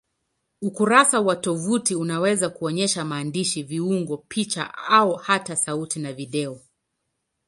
[0.61, 6.59] Ukurasa wa tovuti unaweza kuonyesha maandishi, viungo, picha au hata sauti na video.